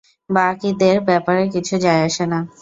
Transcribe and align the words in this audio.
বাকিদের 0.29 0.95
ব্যাপারে 1.07 1.43
কিছু 1.53 1.75
যায় 1.77 2.01
আসে 2.07 2.25
না। 2.31 2.39